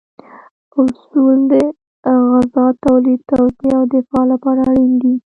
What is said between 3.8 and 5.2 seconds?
دفاع لپاره اړین دي.